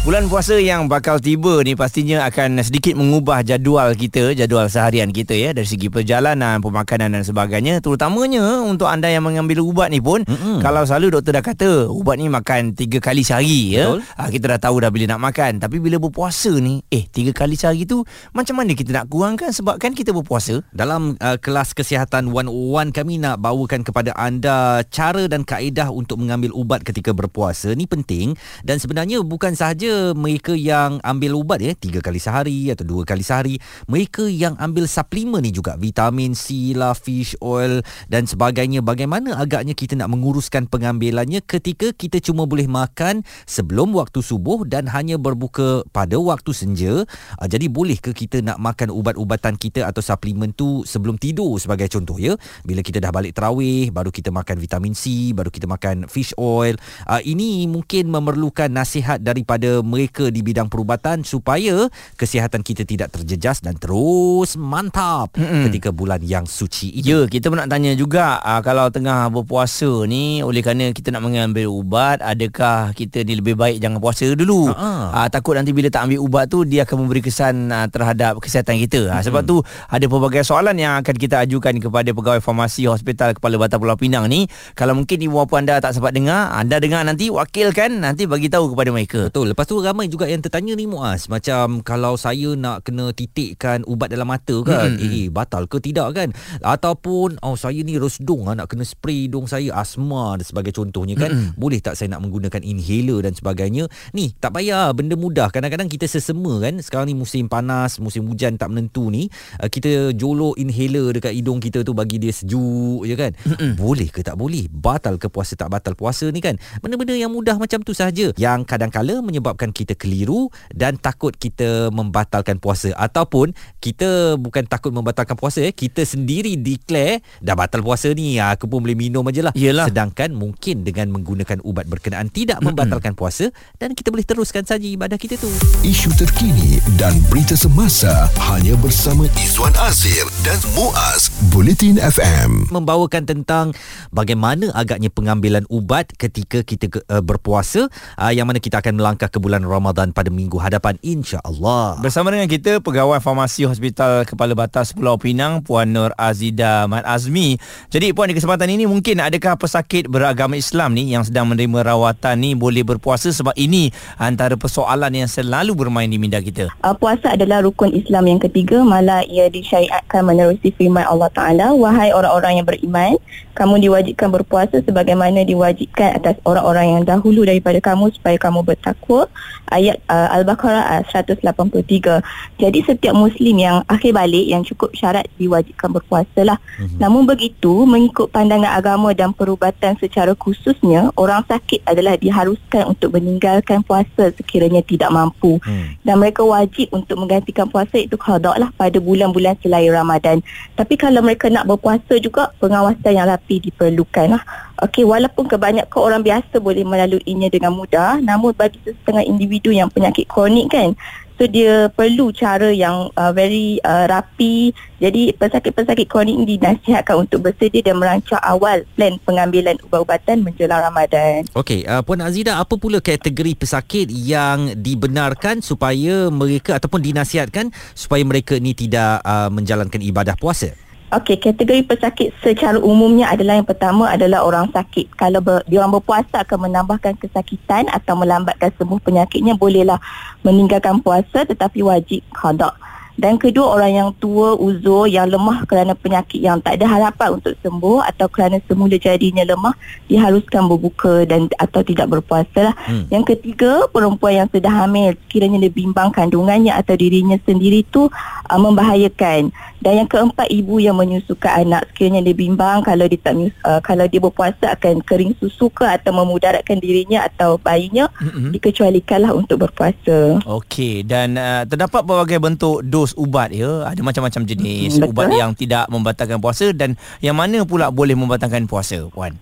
Bulan 0.00 0.32
puasa 0.32 0.56
yang 0.56 0.88
bakal 0.88 1.20
tiba 1.20 1.60
ni 1.60 1.76
pastinya 1.76 2.24
akan 2.24 2.64
sedikit 2.64 2.96
mengubah 2.96 3.44
jadual 3.44 3.92
kita, 3.92 4.32
jadual 4.32 4.64
seharian 4.72 5.12
kita 5.12 5.36
ya 5.36 5.52
dari 5.52 5.68
segi 5.68 5.92
perjalanan, 5.92 6.64
pemakanan 6.64 7.12
dan 7.12 7.20
sebagainya. 7.20 7.84
Terutamanya 7.84 8.64
untuk 8.64 8.88
anda 8.88 9.12
yang 9.12 9.28
mengambil 9.28 9.60
ubat 9.60 9.92
ni 9.92 10.00
pun, 10.00 10.24
mm-hmm. 10.24 10.64
kalau 10.64 10.88
selalu 10.88 11.20
doktor 11.20 11.36
dah 11.36 11.44
kata 11.44 11.92
ubat 11.92 12.16
ni 12.16 12.32
makan 12.32 12.72
tiga 12.72 12.96
kali 12.96 13.20
sehari 13.20 13.76
ya. 13.76 14.00
Ha, 14.16 14.32
kita 14.32 14.56
dah 14.56 14.72
tahu 14.72 14.80
dah 14.80 14.88
bila 14.88 15.04
nak 15.04 15.20
makan. 15.20 15.60
Tapi 15.60 15.76
bila 15.76 16.00
berpuasa 16.00 16.48
ni, 16.56 16.80
eh 16.88 17.04
tiga 17.04 17.36
kali 17.36 17.60
sehari 17.60 17.84
tu 17.84 18.00
macam 18.32 18.56
mana 18.56 18.72
kita 18.72 18.96
nak 18.96 19.12
kurangkan 19.12 19.52
sebab 19.52 19.76
kan 19.76 19.92
kita 19.92 20.16
berpuasa. 20.16 20.64
Dalam 20.72 21.20
uh, 21.20 21.36
kelas 21.36 21.76
kesihatan 21.76 22.32
101 22.32 22.96
kami 22.96 23.20
nak 23.20 23.36
bawakan 23.36 23.84
kepada 23.84 24.16
anda 24.16 24.80
cara 24.88 25.28
dan 25.28 25.44
kaedah 25.44 25.92
untuk 25.92 26.24
mengambil 26.24 26.56
ubat 26.56 26.88
ketika 26.88 27.12
berpuasa. 27.12 27.76
Ni 27.76 27.84
penting 27.84 28.32
dan 28.64 28.80
sebenarnya 28.80 29.20
bukan 29.20 29.52
sahaja 29.52 29.89
mereka 30.14 30.56
yang 30.56 30.98
ambil 31.02 31.40
ubat 31.40 31.60
ya 31.60 31.72
tiga 31.76 32.00
kali 32.00 32.20
sehari 32.20 32.70
atau 32.70 32.84
dua 32.86 33.02
kali 33.02 33.24
sehari. 33.24 33.56
Mereka 33.86 34.28
yang 34.30 34.56
ambil 34.56 34.86
suplemen 34.86 35.44
ni 35.44 35.52
juga 35.52 35.76
vitamin 35.76 36.32
C 36.36 36.72
lah 36.72 36.96
fish 36.96 37.34
oil 37.42 37.82
dan 38.08 38.24
sebagainya. 38.24 38.80
Bagaimana 38.80 39.36
agaknya 39.36 39.74
kita 39.74 39.98
nak 39.98 40.12
menguruskan 40.12 40.66
pengambilannya 40.70 41.42
ketika 41.44 41.90
kita 41.94 42.22
cuma 42.22 42.46
boleh 42.46 42.70
makan 42.70 43.22
sebelum 43.44 43.92
waktu 43.96 44.22
subuh 44.22 44.62
dan 44.66 44.86
hanya 44.90 45.16
berbuka 45.16 45.82
pada 45.90 46.16
waktu 46.16 46.54
senja? 46.54 47.04
Ah, 47.36 47.50
jadi 47.50 47.66
boleh 47.66 47.98
ke 47.98 48.14
kita 48.14 48.40
nak 48.44 48.58
makan 48.62 48.92
ubat-ubatan 48.94 49.58
kita 49.58 49.86
atau 49.86 50.00
suplemen 50.00 50.54
tu 50.54 50.86
sebelum 50.86 51.18
tidur 51.18 51.58
sebagai 51.58 51.90
contoh 51.90 52.16
ya? 52.16 52.38
Bila 52.62 52.80
kita 52.80 53.02
dah 53.02 53.12
balik 53.12 53.36
terawih 53.36 53.90
baru 53.90 54.12
kita 54.12 54.30
makan 54.30 54.56
vitamin 54.60 54.94
C 54.94 55.34
baru 55.34 55.48
kita 55.48 55.66
makan 55.66 56.06
fish 56.06 56.36
oil. 56.38 56.78
Ah, 57.04 57.20
ini 57.24 57.66
mungkin 57.66 58.08
memerlukan 58.12 58.70
nasihat 58.70 59.20
daripada 59.20 59.79
mereka 59.82 60.28
di 60.28 60.40
bidang 60.44 60.68
perubatan 60.68 61.22
supaya 61.26 61.88
kesihatan 62.16 62.60
kita 62.60 62.84
tidak 62.86 63.12
terjejas 63.12 63.60
dan 63.64 63.76
terus 63.76 64.54
mantap 64.56 65.34
Mm-mm. 65.36 65.68
ketika 65.68 65.90
bulan 65.90 66.20
yang 66.22 66.44
suci 66.44 67.00
ini. 67.00 67.06
Ya, 67.06 67.20
kita 67.26 67.50
pun 67.50 67.58
nak 67.58 67.70
tanya 67.70 67.96
juga 67.96 68.38
aa, 68.40 68.58
ah, 68.58 68.60
kalau 68.60 68.92
tengah 68.92 69.32
berpuasa 69.32 70.04
ni 70.04 70.44
oleh 70.44 70.60
kerana 70.60 70.92
kita 70.92 71.10
nak 71.10 71.24
mengambil 71.24 71.72
ubat, 71.72 72.20
adakah 72.20 72.92
kita 72.92 73.24
ni 73.24 73.38
lebih 73.38 73.56
baik 73.56 73.80
jangan 73.80 73.98
puasa 73.98 74.28
dulu? 74.36 74.70
Aa, 74.70 75.24
ah, 75.24 75.28
takut 75.32 75.56
nanti 75.56 75.72
bila 75.72 75.88
tak 75.88 76.10
ambil 76.10 76.20
ubat 76.20 76.44
tu 76.50 76.66
dia 76.66 76.84
akan 76.84 77.06
memberi 77.06 77.22
kesan 77.24 77.70
aa, 77.70 77.86
terhadap 77.88 78.38
kesihatan 78.42 78.76
kita. 78.82 79.10
Sebab 79.20 79.42
tu 79.46 79.62
ada 79.88 80.04
pelbagai 80.04 80.42
soalan 80.42 80.76
yang 80.76 80.98
akan 81.00 81.14
kita 81.14 81.42
ajukan 81.46 81.78
kepada 81.78 82.10
pegawai 82.10 82.42
farmasi 82.42 82.90
hospital 82.90 83.32
Kepala 83.38 83.56
Batam 83.56 83.78
Pulau 83.78 83.94
Pinang 83.94 84.26
ni. 84.26 84.50
Kalau 84.74 84.98
mungkin 84.98 85.22
ibu 85.22 85.38
bapa 85.38 85.62
anda 85.62 85.78
tak 85.78 85.94
sempat 85.94 86.10
dengar, 86.10 86.50
anda 86.50 86.82
dengar 86.82 87.06
nanti 87.06 87.30
wakilkan 87.30 88.02
nanti 88.02 88.26
bagi 88.26 88.50
tahu 88.50 88.74
kepada 88.74 88.90
mereka. 88.90 89.20
Betul. 89.30 89.54
Lepas 89.54 89.69
tu 89.70 89.78
ramai 89.78 90.10
juga 90.10 90.26
yang 90.26 90.42
tertanya 90.42 90.74
ni 90.74 90.90
Muaz. 90.90 91.30
Macam 91.30 91.78
kalau 91.86 92.18
saya 92.18 92.58
nak 92.58 92.82
kena 92.82 93.14
titikkan 93.14 93.86
ubat 93.86 94.10
dalam 94.10 94.26
mata 94.26 94.58
kan 94.66 94.98
hmm. 94.98 95.06
eh 95.06 95.30
batal 95.30 95.70
ke 95.70 95.78
tidak 95.78 96.10
kan? 96.18 96.34
Ataupun 96.58 97.38
oh 97.38 97.54
saya 97.54 97.78
ni 97.86 97.94
resdung 97.94 98.50
ah, 98.50 98.58
nak 98.58 98.66
kena 98.66 98.82
spray 98.82 99.30
hidung 99.30 99.46
saya 99.46 99.70
asma 99.78 100.34
dan 100.34 100.42
sebagai 100.42 100.74
contohnya 100.74 101.14
kan? 101.14 101.30
Hmm. 101.30 101.50
boleh 101.54 101.78
tak 101.78 101.94
saya 101.94 102.10
nak 102.10 102.26
menggunakan 102.26 102.66
inhaler 102.66 103.22
dan 103.22 103.38
sebagainya? 103.38 103.86
Ni 104.10 104.34
tak 104.42 104.58
payah. 104.58 104.90
Benda 104.90 105.14
mudah. 105.14 105.54
Kadang-kadang 105.54 105.86
kita 105.86 106.10
sesema 106.10 106.58
kan? 106.58 106.82
Sekarang 106.82 107.06
ni 107.06 107.14
musim 107.14 107.46
panas 107.46 108.02
musim 108.02 108.26
hujan 108.26 108.58
tak 108.58 108.74
menentu 108.74 109.06
ni 109.06 109.30
ah, 109.62 109.70
kita 109.70 110.10
jolok 110.18 110.58
inhaler 110.58 111.14
dekat 111.14 111.30
hidung 111.30 111.62
kita 111.62 111.86
tu 111.86 111.94
bagi 111.94 112.18
dia 112.18 112.34
sejuk 112.34 113.06
je 113.06 113.14
kan? 113.14 113.30
Hmm. 113.46 113.78
boleh 113.78 114.10
ke 114.10 114.26
tak 114.26 114.34
boleh? 114.34 114.66
Batal 114.66 115.14
ke 115.14 115.30
puasa 115.30 115.54
tak 115.54 115.70
batal 115.70 115.94
puasa 115.94 116.26
ni 116.34 116.42
kan? 116.42 116.58
Benda-benda 116.82 117.14
yang 117.14 117.30
mudah 117.30 117.54
macam 117.54 117.86
tu 117.86 117.94
sahaja. 117.94 118.34
Yang 118.34 118.66
kadang-kala 118.66 119.22
menyebabkan 119.22 119.59
menyebabkan 119.60 119.76
kita 119.76 119.92
keliru 119.92 120.48
dan 120.72 120.96
takut 120.96 121.36
kita 121.36 121.92
membatalkan 121.92 122.56
puasa. 122.56 122.96
Ataupun 122.96 123.52
kita 123.84 124.40
bukan 124.40 124.64
takut 124.64 124.88
membatalkan 124.88 125.36
puasa 125.36 125.60
eh 125.60 125.76
kita 125.76 126.00
sendiri 126.08 126.56
declare 126.56 127.20
dah 127.44 127.52
batal 127.52 127.84
puasa 127.84 128.08
ni 128.16 128.40
aku 128.40 128.64
pun 128.64 128.80
boleh 128.80 128.96
minum 128.96 129.20
aja 129.28 129.52
lah. 129.52 129.52
Sedangkan 129.52 130.32
mungkin 130.32 130.80
dengan 130.80 131.12
menggunakan 131.12 131.60
ubat 131.60 131.84
berkenaan 131.84 132.32
tidak 132.32 132.64
membatalkan 132.64 133.12
puasa 133.12 133.52
dan 133.76 133.92
kita 133.92 134.08
boleh 134.08 134.24
teruskan 134.24 134.64
saja 134.64 134.86
ibadah 134.88 135.20
kita 135.20 135.36
tu. 135.36 135.50
Isu 135.84 136.16
terkini 136.16 136.80
dan 136.96 137.12
berita 137.28 137.52
semasa 137.52 138.32
hanya 138.48 138.72
bersama 138.80 139.28
Izwan 139.36 139.76
Azir 139.84 140.24
dan 140.40 140.56
Muaz 140.72 141.28
Bulletin 141.52 142.00
FM 142.00 142.72
membawakan 142.72 143.28
tentang 143.28 143.76
bagaimana 144.08 144.72
agaknya 144.72 145.12
pengambilan 145.12 145.68
ubat 145.68 146.14
ketika 146.16 146.64
kita 146.64 146.88
uh, 147.10 147.20
berpuasa 147.20 147.90
uh, 148.16 148.32
yang 148.32 148.46
mana 148.46 148.62
kita 148.62 148.78
akan 148.78 148.96
melangkah 148.96 149.26
ke 149.26 149.42
bulan 149.42 149.49
Ramadan 149.58 150.14
pada 150.14 150.30
minggu 150.30 150.54
hadapan 150.62 150.94
insya-Allah. 151.02 151.98
Bersama 151.98 152.30
dengan 152.30 152.46
kita 152.46 152.78
pegawai 152.78 153.18
farmasi 153.18 153.66
Hospital 153.66 154.22
Kepala 154.22 154.54
Batas 154.54 154.94
Pulau 154.94 155.18
Pinang 155.18 155.66
Puan 155.66 155.90
Nur 155.90 156.14
Azida 156.14 156.86
Mat 156.86 157.02
Azmi. 157.02 157.58
Jadi 157.90 158.14
puan 158.14 158.30
di 158.30 158.38
kesempatan 158.38 158.70
ini 158.70 158.86
mungkin 158.86 159.18
adakah 159.18 159.58
pesakit 159.58 160.06
beragama 160.06 160.54
Islam 160.54 160.94
ni 160.94 161.10
yang 161.10 161.26
sedang 161.26 161.50
menerima 161.50 161.90
rawatan 161.90 162.38
ni 162.38 162.54
boleh 162.54 162.86
berpuasa 162.86 163.34
sebab 163.34 163.58
ini 163.58 163.90
antara 164.22 164.54
persoalan 164.54 165.10
yang 165.10 165.26
selalu 165.26 165.74
bermain 165.74 166.06
di 166.06 166.22
minda 166.22 166.38
kita. 166.38 166.70
Uh, 166.86 166.94
puasa 166.94 167.34
adalah 167.34 167.66
rukun 167.66 167.90
Islam 167.90 168.30
yang 168.30 168.38
ketiga 168.38 168.86
malah 168.86 169.26
ia 169.26 169.50
disyariatkan 169.50 170.22
menerusi 170.22 170.70
firman 170.76 171.08
Allah 171.08 171.32
Taala 171.34 171.74
wahai 171.74 172.14
orang-orang 172.14 172.62
yang 172.62 172.66
beriman 172.68 173.16
kamu 173.56 173.88
diwajibkan 173.88 174.28
berpuasa 174.30 174.84
sebagaimana 174.84 175.42
diwajibkan 175.42 176.20
atas 176.20 176.36
orang-orang 176.44 177.00
yang 177.00 177.02
dahulu 177.08 177.42
daripada 177.42 177.80
kamu 177.80 178.12
supaya 178.12 178.36
kamu 178.36 178.60
bertakwa 178.62 179.26
ayat 179.70 180.02
uh, 180.10 180.28
Al-Baqarah 180.34 181.00
uh, 181.00 181.02
183. 181.08 182.20
Jadi 182.58 182.78
setiap 182.84 183.14
muslim 183.14 183.56
yang 183.56 183.82
akhir 183.86 184.12
balik 184.12 184.46
yang 184.46 184.62
cukup 184.66 184.92
syarat 184.92 185.26
diwajibkan 185.38 185.94
berpuasa 185.94 186.42
lah. 186.44 186.58
Mm-hmm. 186.76 186.98
Namun 186.98 187.22
begitu 187.24 187.86
mengikut 187.86 188.28
pandangan 188.34 188.74
agama 188.74 189.14
dan 189.14 189.30
perubatan 189.32 189.96
secara 189.98 190.34
khususnya 190.34 191.14
orang 191.14 191.46
sakit 191.46 191.86
adalah 191.86 192.18
diharuskan 192.18 192.90
untuk 192.90 193.16
meninggalkan 193.16 193.80
puasa 193.86 194.34
sekiranya 194.34 194.82
tidak 194.84 195.08
mampu. 195.14 195.62
Mm. 195.62 195.96
Dan 196.02 196.14
mereka 196.18 196.42
wajib 196.42 196.90
untuk 196.90 197.16
menggantikan 197.20 197.70
puasa 197.70 197.96
itu 198.00 198.18
qada 198.18 198.52
lah 198.58 198.70
pada 198.74 198.98
bulan-bulan 198.98 199.56
selain 199.62 199.90
Ramadan. 199.90 200.42
Tapi 200.74 200.98
kalau 200.98 201.22
mereka 201.22 201.46
nak 201.48 201.68
berpuasa 201.70 202.18
juga 202.18 202.50
pengawasan 202.58 203.14
yang 203.14 203.26
rapi 203.30 203.62
diperlukan 203.70 204.36
lah. 204.38 204.42
Okey, 204.80 205.04
walaupun 205.04 205.44
kebanyakan 205.44 206.00
orang 206.00 206.22
biasa 206.24 206.56
boleh 206.56 206.88
melaluinya 206.88 207.52
dengan 207.52 207.76
mudah, 207.76 208.16
namun 208.24 208.56
bagi 208.56 208.80
setengah 208.80 209.28
individu 209.28 209.68
yang 209.68 209.92
penyakit 209.92 210.24
kronik 210.24 210.72
kan, 210.72 210.96
so 211.36 211.44
dia 211.44 211.92
perlu 211.92 212.32
cara 212.32 212.72
yang 212.72 213.12
uh, 213.12 213.28
very 213.28 213.76
uh, 213.84 214.08
rapi. 214.08 214.72
Jadi 214.96 215.36
pesakit-pesakit 215.36 216.08
kronik 216.08 216.32
ini 216.32 216.56
dinasihatkan 216.56 217.28
untuk 217.28 217.44
bersedia 217.44 217.84
dan 217.84 218.00
merancang 218.00 218.40
awal 218.40 218.80
plan 218.96 219.20
pengambilan 219.24 219.76
ubat-ubatan 219.84 220.48
menjelang 220.48 220.80
Ramadan. 220.80 221.44
Okey, 221.52 221.84
uh, 221.84 222.00
Puan 222.00 222.24
Azida, 222.24 222.56
apa 222.56 222.80
pula 222.80 223.04
kategori 223.04 223.52
pesakit 223.60 224.08
yang 224.08 224.80
dibenarkan 224.80 225.60
supaya 225.60 226.32
mereka 226.32 226.80
ataupun 226.80 227.04
dinasihatkan 227.04 227.68
supaya 227.92 228.24
mereka 228.24 228.56
ni 228.56 228.72
tidak 228.72 229.20
uh, 229.28 229.52
menjalankan 229.52 230.00
ibadah 230.00 230.40
puasa? 230.40 230.72
Okey, 231.10 231.42
kategori 231.42 231.90
pesakit 231.90 232.30
secara 232.38 232.78
umumnya 232.78 233.34
adalah 233.34 233.58
yang 233.58 233.66
pertama 233.66 234.06
adalah 234.06 234.46
orang 234.46 234.70
sakit. 234.70 235.10
Kalau 235.18 235.42
ber, 235.42 235.66
dia 235.66 235.82
orang 235.82 235.98
berpuasa 235.98 236.46
akan 236.46 236.70
menambahkan 236.70 237.18
kesakitan 237.18 237.90
atau 237.90 238.14
melambatkan 238.14 238.70
sembuh 238.78 239.02
penyakitnya, 239.02 239.58
bolehlah 239.58 239.98
meninggalkan 240.46 241.02
puasa 241.02 241.42
tetapi 241.42 241.82
wajib 241.82 242.22
qada. 242.30 242.78
Dan 243.20 243.36
kedua 243.36 243.76
orang 243.76 243.92
yang 243.92 244.10
tua, 244.16 244.56
uzur, 244.56 245.04
yang 245.04 245.28
lemah 245.28 245.68
kerana 245.68 245.92
penyakit 245.92 246.40
yang 246.40 246.56
tak 246.64 246.80
ada 246.80 246.88
harapan 246.88 247.36
untuk 247.36 247.52
sembuh 247.60 248.00
atau 248.06 248.32
kerana 248.32 248.56
semula 248.64 248.96
jadinya 248.96 249.44
lemah 249.44 249.76
diharuskan 250.08 250.64
berbuka 250.64 251.28
dan 251.28 251.50
atau 251.60 251.84
tidak 251.84 252.08
berpuasa 252.08 252.72
lah. 252.72 252.74
Hmm. 252.88 253.04
Yang 253.12 253.36
ketiga, 253.36 253.84
perempuan 253.92 254.40
yang 254.40 254.48
sedang 254.48 254.72
hamil 254.72 255.12
sekiranya 255.26 255.68
dia 255.68 255.72
bimbang 255.74 256.08
kandungannya 256.14 256.72
atau 256.72 256.96
dirinya 256.96 257.36
sendiri 257.44 257.84
tu 257.92 258.08
uh, 258.08 258.60
membahayakan. 258.62 259.52
Dan 259.80 260.04
yang 260.04 260.08
keempat, 260.08 260.52
ibu 260.52 260.76
yang 260.76 260.96
menyusukan 260.96 261.64
anak 261.64 261.88
sekiranya 261.90 262.20
dia 262.28 262.36
bimbang 262.36 262.84
kalau 262.84 263.08
dia 263.08 263.16
tak 263.16 263.34
uh, 263.64 263.80
kalau 263.80 264.04
dia 264.04 264.20
berpuasa 264.20 264.76
akan 264.76 265.00
kering 265.00 265.32
susu 265.40 265.72
ke 265.72 265.88
atau 265.88 266.12
memudaratkan 266.12 266.76
dirinya 266.76 267.24
atau 267.24 267.56
bayinya 267.56 268.12
hmm. 268.20 268.52
dikecualikanlah 268.52 269.32
untuk 269.32 269.64
berpuasa. 269.64 270.36
Okey, 270.44 271.08
dan 271.08 271.40
uh, 271.40 271.64
terdapat 271.64 272.04
berbagai 272.04 272.36
bentuk 272.36 272.84
dos 272.84 273.16
ubat 273.16 273.52
ya 273.56 273.88
ada 273.88 274.00
macam-macam 274.04 274.44
jenis 274.44 275.00
hmm, 275.00 275.08
ubat 275.08 275.28
yang 275.32 275.56
tidak 275.56 275.88
membatalkan 275.88 276.38
puasa 276.38 276.76
dan 276.76 277.00
yang 277.24 277.36
mana 277.36 277.64
pula 277.64 277.88
boleh 277.88 278.12
membatalkan 278.12 278.68
puasa 278.68 279.08
puan 279.12 279.36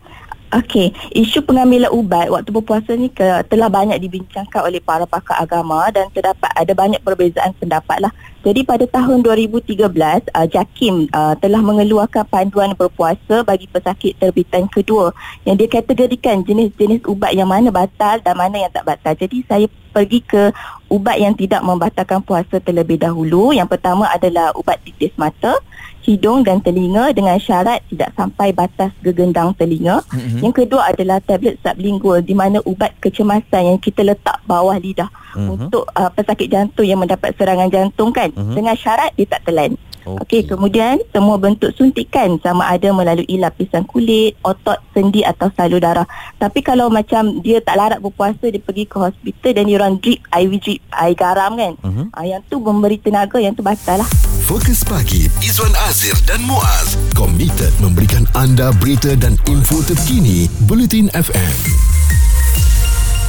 Okey, 0.49 0.97
isu 1.13 1.45
pengambilan 1.45 1.93
ubat 1.93 2.33
waktu 2.33 2.49
berpuasa 2.49 2.97
ni 2.97 3.13
ke, 3.13 3.45
telah 3.53 3.69
banyak 3.69 4.01
dibincangkan 4.01 4.65
oleh 4.65 4.81
para 4.81 5.05
pakar 5.05 5.45
agama 5.45 5.93
dan 5.93 6.09
terdapat 6.09 6.49
ada 6.57 6.73
banyak 6.73 7.05
perbezaan 7.05 7.53
pendapat 7.61 8.09
lah 8.09 8.13
Jadi 8.49 8.65
pada 8.65 8.89
tahun 8.89 9.29
2013 9.29 9.77
uh, 9.77 10.47
JAKIM 10.49 11.13
uh, 11.13 11.37
telah 11.37 11.61
mengeluarkan 11.61 12.25
panduan 12.33 12.73
berpuasa 12.73 13.45
bagi 13.45 13.69
pesakit 13.69 14.17
terbitan 14.17 14.65
kedua 14.73 15.13
yang 15.45 15.61
dia 15.61 15.69
kategorikan 15.69 16.41
jenis-jenis 16.41 17.05
ubat 17.05 17.37
yang 17.37 17.53
mana 17.53 17.69
batal 17.69 18.17
dan 18.25 18.33
mana 18.33 18.57
yang 18.57 18.73
tak 18.73 18.89
batal. 18.89 19.13
Jadi 19.21 19.45
saya 19.45 19.69
pergi 19.99 20.23
ke 20.23 20.55
ubat 20.87 21.19
yang 21.19 21.35
tidak 21.35 21.59
membatalkan 21.67 22.23
puasa 22.23 22.63
terlebih 22.63 23.03
dahulu. 23.03 23.51
Yang 23.51 23.75
pertama 23.75 24.07
adalah 24.07 24.55
ubat 24.55 24.79
titis 24.87 25.11
mata, 25.19 25.59
hidung 26.07 26.41
dan 26.47 26.63
telinga 26.63 27.13
dengan 27.13 27.37
syarat 27.37 27.83
tidak 27.91 28.15
sampai 28.15 28.55
batas 28.55 28.95
gegendang 29.05 29.53
telinga. 29.59 30.01
Mm-hmm. 30.09 30.41
Yang 30.41 30.55
kedua 30.65 30.95
adalah 30.95 31.19
tablet 31.21 31.59
sublingual 31.61 32.23
di 32.23 32.33
mana 32.33 32.63
ubat 32.65 32.97
kecemasan 33.03 33.75
yang 33.75 33.79
kita 33.83 34.01
letak 34.07 34.39
bawah 34.49 34.79
lidah 34.79 35.11
mm-hmm. 35.37 35.49
untuk 35.53 35.85
uh, 35.93 36.09
pesakit 36.15 36.49
jantung 36.49 36.87
yang 36.87 37.03
mendapat 37.03 37.37
serangan 37.37 37.69
jantung 37.69 38.15
kan 38.15 38.31
mm-hmm. 38.33 38.55
dengan 38.55 38.79
syarat 38.79 39.11
dia 39.19 39.29
tak 39.29 39.45
telan. 39.45 39.77
Okey, 40.17 40.41
okay, 40.41 40.43
kemudian 40.49 40.97
semua 41.13 41.37
bentuk 41.37 41.75
suntikan 41.77 42.41
sama 42.41 42.65
ada 42.71 42.89
melalui 42.97 43.37
lapisan 43.37 43.85
kulit, 43.85 44.39
otot, 44.41 44.81
sendi 44.97 45.21
atau 45.21 45.53
salur 45.53 45.83
darah. 45.83 46.09
Tapi 46.41 46.65
kalau 46.65 46.89
macam 46.89 47.45
dia 47.45 47.61
tak 47.61 47.77
larat 47.77 48.01
berpuasa, 48.01 48.49
dia 48.49 48.63
pergi 48.63 48.89
ke 48.89 48.97
hospital 48.97 49.51
dan 49.53 49.65
dia 49.69 49.77
orang 49.77 49.95
drip, 50.01 50.21
IV 50.33 50.53
drip, 50.63 50.81
air 50.97 51.15
garam 51.19 51.53
kan. 51.59 51.73
Uh-huh. 51.85 52.07
Uh, 52.17 52.25
yang 52.25 52.41
tu 52.49 52.57
memberi 52.63 52.97
tenaga, 52.97 53.37
yang 53.37 53.53
tu 53.53 53.61
batal 53.61 54.01
lah. 54.01 54.09
Fokus 54.49 54.81
pagi, 54.81 55.29
Izwan 55.45 55.77
Azir 55.85 56.17
dan 56.25 56.41
Muaz, 56.49 56.97
komited 57.13 57.75
memberikan 57.85 58.25
anda 58.33 58.73
berita 58.81 59.13
dan 59.13 59.37
info 59.45 59.85
terkini, 59.85 60.49
Bulletin 60.65 61.13
FM 61.13 61.89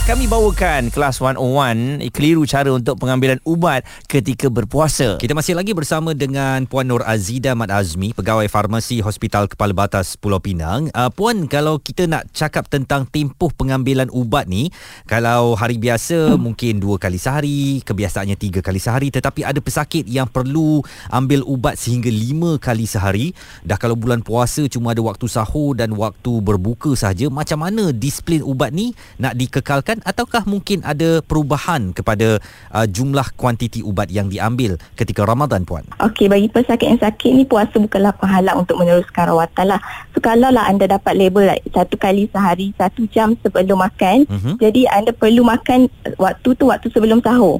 kami 0.09 0.25
bawakan 0.25 0.89
kelas 0.89 1.21
101 1.21 2.09
keliru 2.09 2.41
cara 2.50 2.73
untuk 2.73 2.97
pengambilan 2.97 3.38
ubat 3.45 3.85
ketika 4.09 4.50
berpuasa. 4.50 5.21
Kita 5.21 5.38
masih 5.38 5.53
lagi 5.53 5.69
bersama 5.77 6.17
dengan 6.17 6.65
Puan 6.65 6.89
Nur 6.89 7.06
Azida 7.06 7.53
Mat 7.53 7.69
Azmi, 7.69 8.17
pegawai 8.17 8.50
farmasi 8.50 9.06
Hospital 9.06 9.45
Kepala 9.45 9.69
Batas 9.77 10.17
Pulau 10.17 10.41
Pinang. 10.41 10.89
Uh, 10.97 11.13
Puan, 11.13 11.45
kalau 11.45 11.77
kita 11.77 12.09
nak 12.09 12.25
cakap 12.33 12.65
tentang 12.73 13.06
tempoh 13.06 13.53
pengambilan 13.53 14.09
ubat 14.09 14.50
ni, 14.50 14.73
kalau 15.06 15.53
hari 15.53 15.77
biasa 15.77 16.33
hmm. 16.33 16.41
mungkin 16.41 16.81
dua 16.81 16.97
kali 16.97 17.21
sehari, 17.21 17.85
kebiasaannya 17.85 18.33
tiga 18.33 18.65
kali 18.65 18.81
sehari, 18.81 19.13
tetapi 19.13 19.45
ada 19.45 19.61
pesakit 19.61 20.09
yang 20.09 20.25
perlu 20.25 20.81
ambil 21.13 21.45
ubat 21.45 21.77
sehingga 21.77 22.09
lima 22.09 22.57
kali 22.57 22.89
sehari. 22.89 23.38
Dah 23.61 23.77
kalau 23.77 23.94
bulan 23.94 24.25
puasa 24.25 24.65
cuma 24.73 24.97
ada 24.97 25.06
waktu 25.06 25.29
sahur 25.29 25.77
dan 25.77 25.94
waktu 25.94 26.41
berbuka 26.41 26.97
saja, 26.97 27.29
macam 27.29 27.61
mana 27.61 27.94
disiplin 27.94 28.41
ubat 28.41 28.73
ni 28.73 28.97
nak 29.21 29.38
dikekalkan 29.38 29.98
ataukah 30.03 30.43
mungkin 30.45 30.83
ada 30.85 31.23
perubahan 31.23 31.91
kepada 31.95 32.39
uh, 32.71 32.85
jumlah 32.87 33.35
kuantiti 33.35 33.83
ubat 33.83 34.11
yang 34.13 34.27
diambil 34.27 34.75
ketika 34.95 35.25
Ramadan 35.25 35.63
puan? 35.63 35.87
Okey 35.99 36.29
bagi 36.29 36.47
pesakit 36.51 36.95
yang 36.95 37.01
sakit 37.01 37.31
ni 37.33 37.43
puasa 37.43 37.75
bukanlah 37.77 38.13
penghalang 38.17 38.63
untuk 38.63 38.79
meneruskan 38.79 39.31
rawatan 39.31 39.75
lah. 39.75 39.81
So 40.13 40.21
kalau 40.21 40.49
lah 40.49 40.69
anda 40.69 40.85
dapat 40.85 41.15
label 41.15 41.55
like, 41.55 41.65
satu 41.71 41.95
kali 41.95 42.27
sehari 42.31 42.71
satu 42.75 43.05
jam 43.09 43.35
sebelum 43.39 43.79
makan 43.79 44.27
uh-huh. 44.27 44.55
jadi 44.59 44.89
anda 44.91 45.11
perlu 45.15 45.43
makan 45.45 45.87
waktu 46.19 46.49
tu 46.55 46.69
waktu 46.69 46.87
sebelum 46.91 47.23
sahur. 47.23 47.59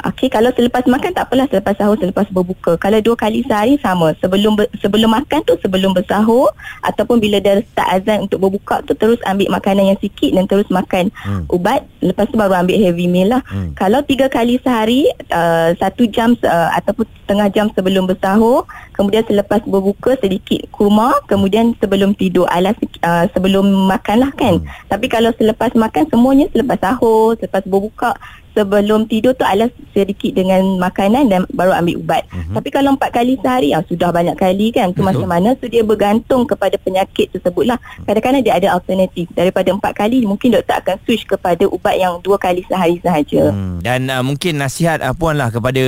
Okey, 0.00 0.32
kalau 0.32 0.48
selepas 0.56 0.84
makan 0.88 1.12
tak 1.12 1.28
apalah 1.28 1.44
selepas 1.52 1.76
sahur 1.76 1.96
selepas 2.00 2.24
berbuka. 2.32 2.80
Kalau 2.80 2.98
dua 3.04 3.16
kali 3.16 3.44
sehari 3.44 3.76
sama. 3.84 4.16
Sebelum 4.24 4.56
ber, 4.56 4.66
sebelum 4.80 5.12
makan 5.12 5.44
tu 5.44 5.54
sebelum 5.60 5.92
bersahur 5.92 6.48
ataupun 6.80 7.20
bila 7.20 7.36
dah 7.36 7.60
start 7.60 7.88
azan 8.00 8.24
untuk 8.24 8.40
berbuka 8.40 8.80
tu 8.88 8.96
terus 8.96 9.20
ambil 9.28 9.52
makanan 9.52 9.92
yang 9.92 10.00
sikit 10.00 10.32
dan 10.32 10.48
terus 10.48 10.68
makan 10.72 11.12
hmm. 11.12 11.44
ubat. 11.52 11.84
Lepas 12.00 12.32
tu 12.32 12.40
baru 12.40 12.56
ambil 12.56 12.80
heavy 12.80 13.04
meal 13.10 13.28
lah. 13.36 13.42
Hmm. 13.50 13.76
Kalau 13.76 14.00
tiga 14.06 14.32
kali 14.32 14.56
sehari 14.64 15.04
uh, 15.32 15.76
satu 15.76 16.08
jam 16.08 16.32
uh, 16.48 16.72
ataupun 16.80 17.04
setengah 17.24 17.48
jam 17.52 17.66
sebelum 17.76 18.08
bersahur, 18.08 18.64
kemudian 18.96 19.22
selepas 19.28 19.60
berbuka 19.68 20.16
sedikit 20.18 20.64
kurma, 20.72 21.12
kemudian 21.28 21.76
sebelum 21.76 22.16
tidur 22.16 22.48
alas 22.48 22.74
uh, 23.04 23.28
sebelum 23.36 23.68
makan 23.86 24.24
lah 24.24 24.32
kan. 24.32 24.64
Hmm. 24.64 24.66
Tapi 24.88 25.06
kalau 25.12 25.30
selepas 25.36 25.76
makan 25.76 26.08
semuanya 26.08 26.48
selepas 26.50 26.80
sahur, 26.80 27.36
selepas 27.36 27.62
berbuka 27.68 28.16
sebelum 28.60 29.08
tidur 29.08 29.32
tu 29.32 29.40
alas 29.48 29.72
sedikit 29.96 30.36
dengan 30.36 30.60
makanan 30.76 31.32
dan 31.32 31.48
baru 31.56 31.72
ambil 31.80 31.96
ubat. 32.04 32.28
Uh-huh. 32.28 32.60
Tapi 32.60 32.68
kalau 32.68 32.92
empat 32.92 33.10
kali 33.16 33.40
sehari 33.40 33.72
ah 33.72 33.80
sudah 33.88 34.12
banyak 34.12 34.36
kali 34.36 34.68
kan. 34.68 34.92
Tu 34.92 35.00
macam 35.00 35.24
mana 35.24 35.56
so 35.56 35.64
dia 35.64 35.80
bergantung 35.80 36.44
kepada 36.44 36.76
penyakit 36.76 37.32
tersebut 37.32 37.64
lah. 37.64 37.80
Kadang-kadang 38.04 38.44
dia 38.44 38.60
ada 38.60 38.76
alternatif. 38.76 39.32
Daripada 39.32 39.72
empat 39.72 39.96
kali 39.96 40.28
mungkin 40.28 40.52
doktor 40.52 40.76
akan 40.84 40.96
switch 41.08 41.24
kepada 41.24 41.64
ubat 41.64 41.96
yang 41.96 42.20
dua 42.20 42.36
kali 42.36 42.60
sehari 42.68 43.00
sahaja. 43.00 43.48
Hmm. 43.48 43.80
Dan 43.80 44.12
uh, 44.12 44.20
mungkin 44.20 44.60
nasihat 44.60 45.00
uh, 45.00 45.16
puan 45.16 45.40
lah 45.40 45.48
kepada 45.48 45.80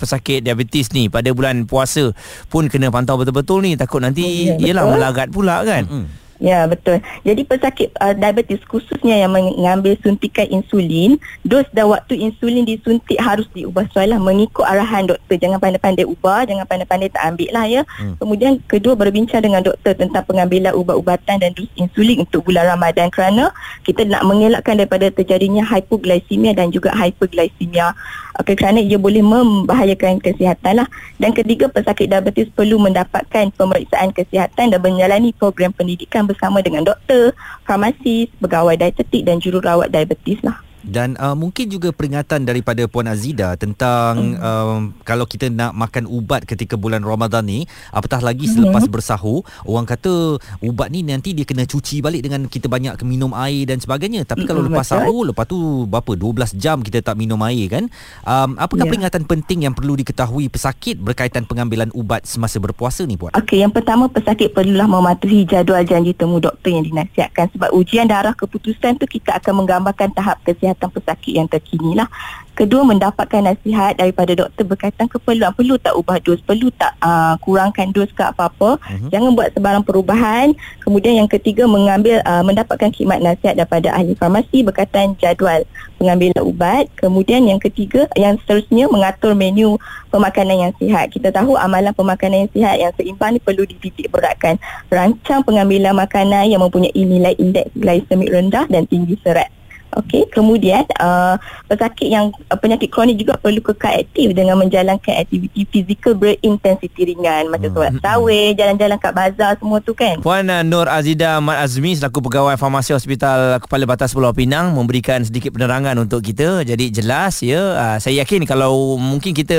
pesakit 0.00 0.40
diabetes 0.40 0.88
ni 0.96 1.12
pada 1.12 1.28
bulan 1.36 1.68
puasa 1.68 2.16
pun 2.48 2.72
kena 2.72 2.88
pantau 2.88 3.20
betul-betul 3.20 3.60
ni 3.60 3.76
takut 3.76 4.00
nanti 4.00 4.24
oh, 4.24 4.56
ya, 4.56 4.72
ialah 4.72 4.84
melagat 4.96 5.28
pula 5.28 5.60
kan. 5.60 5.84
Hmm. 5.84 6.23
Ya 6.42 6.66
betul. 6.66 6.98
Jadi 7.22 7.46
pesakit 7.46 7.94
uh, 8.02 8.10
diabetes 8.10 8.58
khususnya 8.66 9.14
yang 9.14 9.30
mengambil 9.30 9.94
suntikan 10.02 10.50
insulin, 10.50 11.14
dos 11.46 11.66
dan 11.70 11.86
waktu 11.86 12.18
insulin 12.18 12.66
disuntik 12.66 13.18
harus 13.22 13.46
diubah 13.54 13.86
soalan 13.94 14.18
mengikut 14.18 14.66
arahan 14.66 15.06
doktor. 15.06 15.38
Jangan 15.38 15.62
pandai-pandai 15.62 16.06
ubah, 16.06 16.42
jangan 16.46 16.66
pandai-pandai 16.66 17.10
tak 17.14 17.22
ambil 17.22 17.48
lah 17.54 17.66
ya. 17.70 17.82
Hmm. 17.86 18.18
Kemudian 18.18 18.58
kedua 18.66 18.98
berbincang 18.98 19.46
dengan 19.46 19.62
doktor 19.62 19.94
tentang 19.94 20.26
pengambilan 20.26 20.74
ubat-ubatan 20.74 21.38
dan 21.38 21.50
dos 21.54 21.70
insulin 21.78 22.26
untuk 22.26 22.50
bulan 22.50 22.66
Ramadan 22.66 23.14
kerana 23.14 23.54
kita 23.86 24.02
nak 24.02 24.26
mengelakkan 24.26 24.74
daripada 24.74 25.14
terjadinya 25.14 25.62
hypoglycemia 25.62 26.58
dan 26.58 26.74
juga 26.74 26.90
hyperglycemia. 26.98 27.94
Okay, 28.34 28.58
kerana 28.58 28.82
ia 28.82 28.98
boleh 28.98 29.22
membahayakan 29.22 30.18
kesihatan 30.18 30.82
lah. 30.82 30.88
Dan 31.22 31.30
ketiga, 31.30 31.70
pesakit 31.70 32.10
diabetes 32.10 32.50
perlu 32.50 32.82
mendapatkan 32.82 33.54
pemeriksaan 33.54 34.10
kesihatan 34.10 34.74
dan 34.74 34.80
menjalani 34.82 35.30
program 35.30 35.70
pendidikan 35.70 36.26
bersama 36.26 36.58
dengan 36.58 36.82
doktor, 36.82 37.30
farmasis, 37.62 38.26
pegawai 38.42 38.74
dietetik 38.74 39.22
dan 39.22 39.38
jururawat 39.38 39.94
diabetes 39.94 40.42
lah 40.42 40.58
dan 40.84 41.16
uh, 41.16 41.32
mungkin 41.32 41.72
juga 41.72 41.90
peringatan 41.90 42.44
daripada 42.44 42.84
Puan 42.84 43.08
Azida 43.08 43.56
tentang 43.56 44.36
mm. 44.36 44.44
um, 44.44 44.80
kalau 45.02 45.24
kita 45.24 45.48
nak 45.48 45.72
makan 45.72 46.04
ubat 46.04 46.44
ketika 46.44 46.76
bulan 46.76 47.00
Ramadan 47.00 47.48
ni 47.48 47.64
apatah 47.88 48.20
lagi 48.20 48.44
selepas 48.44 48.84
mm. 48.84 48.92
bersahur 48.92 49.40
orang 49.64 49.88
kata 49.88 50.36
ubat 50.60 50.92
ni 50.92 51.00
nanti 51.00 51.32
dia 51.32 51.48
kena 51.48 51.64
cuci 51.64 52.04
balik 52.04 52.20
dengan 52.20 52.44
kita 52.44 52.68
banyak 52.68 53.00
minum 53.02 53.32
air 53.32 53.64
dan 53.64 53.80
sebagainya 53.80 54.28
tapi 54.28 54.44
mm. 54.44 54.48
kalau 54.48 54.60
lepas 54.68 54.84
sahur 54.84 55.24
lepas 55.24 55.48
tu 55.48 55.88
berapa 55.88 56.12
12 56.12 56.60
jam 56.60 56.84
kita 56.84 57.00
tak 57.00 57.16
minum 57.16 57.40
air 57.48 57.66
kan 57.72 57.84
um, 58.28 58.60
apakah 58.60 58.84
yeah. 58.84 58.92
peringatan 58.92 59.24
penting 59.24 59.64
yang 59.64 59.72
perlu 59.72 59.96
diketahui 59.96 60.52
pesakit 60.52 61.00
berkaitan 61.00 61.48
pengambilan 61.48 61.88
ubat 61.96 62.28
semasa 62.28 62.60
berpuasa 62.60 63.08
ni 63.08 63.16
Puan 63.16 63.32
Okey 63.32 63.64
yang 63.64 63.72
pertama 63.72 64.06
pesakit 64.12 64.52
perlulah 64.52 64.84
mematuhi 64.86 65.48
jadual 65.48 65.82
janji 65.88 66.12
temu 66.12 66.36
doktor 66.44 66.76
yang 66.76 66.84
dinasihatkan 66.84 67.48
sebab 67.56 67.72
ujian 67.72 68.04
darah 68.04 68.36
keputusan 68.36 69.00
tu 69.00 69.08
kita 69.08 69.40
akan 69.40 69.64
menggambarkan 69.64 70.12
tahap 70.12 70.44
kesihatan 70.44 70.73
kesihatan 70.74 70.90
pesakit 70.90 71.32
yang 71.38 71.46
terkini 71.46 71.94
lah. 71.94 72.10
Kedua, 72.54 72.86
mendapatkan 72.86 73.42
nasihat 73.42 73.98
daripada 73.98 74.30
doktor 74.30 74.62
berkaitan 74.62 75.10
keperluan. 75.10 75.50
Perlu 75.58 75.74
tak 75.74 75.98
ubah 75.98 76.22
dos? 76.22 76.38
Perlu 76.38 76.70
tak 76.78 76.94
uh, 77.02 77.34
kurangkan 77.42 77.90
dos 77.90 78.06
ke 78.14 78.22
apa-apa? 78.22 78.78
Uh-huh. 78.78 79.10
Jangan 79.10 79.34
buat 79.34 79.50
sebarang 79.58 79.82
perubahan. 79.82 80.54
Kemudian 80.78 81.18
yang 81.18 81.26
ketiga, 81.26 81.66
mengambil 81.66 82.22
uh, 82.22 82.46
mendapatkan 82.46 82.94
khidmat 82.94 83.18
nasihat 83.18 83.58
daripada 83.58 83.90
ahli 83.90 84.14
farmasi 84.14 84.62
berkaitan 84.62 85.18
jadual 85.18 85.66
pengambilan 85.98 86.42
ubat. 86.46 86.86
Kemudian 86.94 87.42
yang 87.42 87.58
ketiga, 87.58 88.06
yang 88.14 88.38
seterusnya 88.46 88.86
mengatur 88.86 89.34
menu 89.34 89.74
pemakanan 90.14 90.70
yang 90.70 90.72
sihat. 90.78 91.10
Kita 91.10 91.34
tahu 91.34 91.58
amalan 91.58 91.90
pemakanan 91.90 92.46
yang 92.46 92.52
sihat 92.54 92.76
yang 92.78 92.92
seimbang 92.94 93.34
ni 93.34 93.42
perlu 93.42 93.66
dititik 93.66 94.14
beratkan. 94.14 94.62
Rancang 94.94 95.42
pengambilan 95.42 95.98
makanan 95.98 96.46
yang 96.46 96.62
mempunyai 96.62 97.02
nilai 97.02 97.34
indeks 97.34 97.74
glycemic 97.74 98.30
rendah 98.30 98.70
dan 98.70 98.86
tinggi 98.86 99.18
serat. 99.26 99.50
Okey, 99.94 100.26
kemudian 100.34 100.82
uh, 100.98 101.38
pesakit 101.70 102.10
yang 102.10 102.34
uh, 102.50 102.58
penyakit 102.58 102.90
kronik 102.90 103.14
juga 103.14 103.38
perlu 103.38 103.62
kekal 103.62 104.02
aktif 104.02 104.34
dengan 104.34 104.58
menjalankan 104.58 105.22
aktiviti 105.22 105.62
fizikal 105.70 106.18
berintensiti 106.18 107.14
ringan 107.14 107.46
macam 107.46 107.70
hmm. 107.70 107.76
solat 107.78 107.92
tarawih, 108.02 108.58
jalan-jalan 108.58 108.98
kat 108.98 109.12
bazar 109.14 109.54
semua 109.54 109.78
tu 109.78 109.94
kan. 109.94 110.18
Puan 110.18 110.50
uh, 110.50 110.66
Nur 110.66 110.90
Azida 110.90 111.38
Mat 111.38 111.62
Azmi 111.62 111.94
selaku 111.94 112.26
pegawai 112.26 112.58
farmasi 112.58 112.90
Hospital 112.90 113.62
Kepala 113.62 113.86
Batas 113.86 114.10
Pulau 114.10 114.34
Pinang 114.34 114.74
memberikan 114.74 115.22
sedikit 115.22 115.54
penerangan 115.54 115.94
untuk 116.02 116.26
kita. 116.26 116.66
Jadi 116.66 116.90
jelas 116.90 117.38
ya, 117.38 117.78
uh, 117.78 117.96
saya 118.02 118.26
yakin 118.26 118.42
kalau 118.50 118.98
mungkin 118.98 119.30
kita 119.30 119.58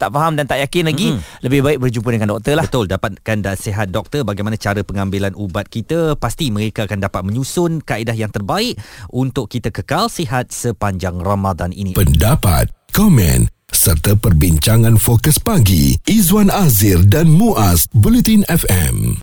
tak 0.00 0.08
faham 0.08 0.32
dan 0.32 0.48
tak 0.48 0.64
yakin 0.64 0.88
lagi, 0.88 1.12
hmm. 1.12 1.44
lebih 1.44 1.60
baik 1.60 1.78
berjumpa 1.84 2.08
dengan 2.08 2.28
doktor 2.40 2.56
lah. 2.56 2.64
Betul, 2.64 2.88
dapatkan 2.88 3.36
nasihat 3.44 3.92
doktor 3.92 4.24
bagaimana 4.24 4.56
cara 4.56 4.80
pengambilan 4.80 5.36
ubat 5.36 5.68
kita, 5.68 6.16
pasti 6.16 6.48
mereka 6.48 6.88
akan 6.88 7.04
dapat 7.04 7.20
menyusun 7.20 7.84
kaedah 7.84 8.16
yang 8.16 8.32
terbaik 8.32 8.80
untuk 9.12 9.52
kita 9.52 9.73
kekal 9.74 10.06
sihat 10.06 10.54
sepanjang 10.54 11.18
Ramadan 11.18 11.74
ini. 11.74 11.98
Pendapat, 11.98 12.70
komen 12.94 13.50
serta 13.74 14.14
perbincangan 14.14 14.94
fokus 15.02 15.42
pagi 15.42 15.98
Izwan 16.06 16.46
Azir 16.54 17.02
dan 17.10 17.26
Muaz 17.26 17.90
Bulletin 17.90 18.46
FM. 18.46 19.18